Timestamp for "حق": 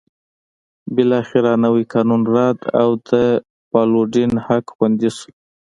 4.45-4.65